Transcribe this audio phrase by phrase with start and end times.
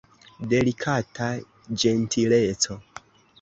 [0.53, 1.27] Delikata
[1.85, 2.81] ĝentileco!